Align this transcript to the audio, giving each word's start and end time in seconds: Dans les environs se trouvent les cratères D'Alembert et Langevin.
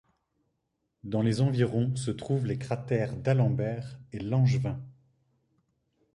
Dans 1.03 1.21
les 1.21 1.41
environs 1.41 1.95
se 1.95 2.09
trouvent 2.09 2.47
les 2.47 2.57
cratères 2.57 3.15
D'Alembert 3.15 3.99
et 4.11 4.17
Langevin. 4.17 4.81